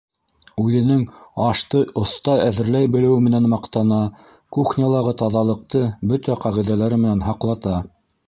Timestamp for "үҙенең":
0.61-1.01